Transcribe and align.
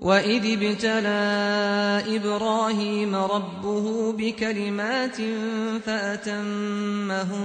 وإذ 0.00 0.62
ابتلى 0.62 2.02
إبراهيم 2.16 3.14
ربه 3.14 4.12
بكلمات 4.12 5.16
فأتمهن 5.86 7.38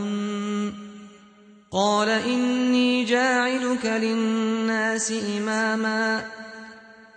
قال 1.71 2.09
إني 2.09 3.03
جاعلك 3.03 3.85
للناس 3.85 5.13
إماما 5.37 6.25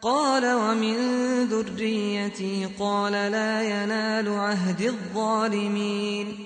قال 0.02 0.54
ومن 0.54 0.96
ذريتي 1.44 2.68
قال 2.78 3.12
لا 3.12 3.62
ينال 3.62 4.28
عهد 4.28 4.80
الظالمين 4.82 6.45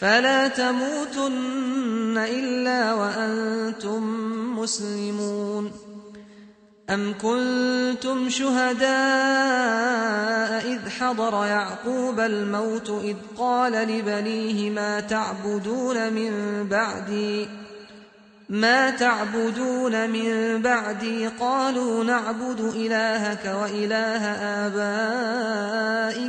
فلا 0.00 0.48
تموتن 0.48 2.18
إلا 2.18 2.92
وأنتم 2.92 4.02
مسلمون. 4.58 5.72
أم 6.90 7.14
كنتم 7.22 8.28
شهداء 8.28 8.90
إذ 10.66 10.88
حضر 10.88 11.44
يعقوب 11.46 12.20
الموت 12.20 12.90
إذ 12.90 13.16
قال 13.38 13.72
لبنيه 13.72 14.70
ما 14.70 15.00
تعبدون 15.00 16.12
من 16.12 16.32
بعدي؟ 16.70 17.48
ما 18.48 18.90
تعبدون 18.90 20.10
من 20.10 20.62
بعدي؟ 20.62 21.28
قالوا 21.28 22.04
نعبد 22.04 22.60
إلهك 22.60 23.44
وإله 23.62 24.26
آبائك 24.66 25.89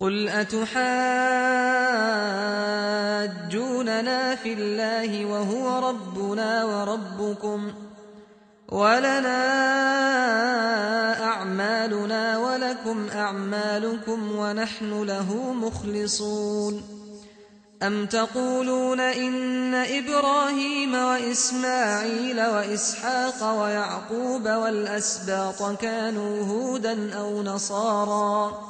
قل 0.00 0.28
أتحاجوننا 0.28 0.74
في 4.34 4.52
الله 4.52 5.24
وهو 5.26 5.88
ربنا 5.88 6.64
وربكم 6.64 7.72
ولنا 8.68 9.40
أعمالنا 11.24 12.38
ولكم 12.38 13.08
أعمالكم 13.14 14.32
ونحن 14.36 15.02
له 15.02 15.52
مخلصون 15.52 16.82
أم 17.82 18.06
تقولون 18.06 19.00
إن 19.00 19.74
إبراهيم 19.74 20.94
وإسماعيل 20.94 22.40
وإسحاق 22.40 23.62
ويعقوب 23.62 24.48
والأسباط 24.48 25.80
كانوا 25.80 26.44
هودا 26.46 27.14
أو 27.14 27.42
نصارا 27.42 28.69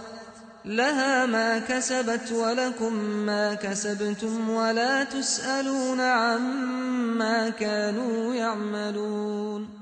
لها 0.65 1.25
ما 1.25 1.59
كسبت 1.59 2.31
ولكم 2.31 2.93
ما 3.25 3.53
كسبتم 3.53 4.49
ولا 4.49 5.03
تسألون 5.03 5.99
عما 5.99 7.49
كانوا 7.49 8.35
يعملون. 8.35 9.80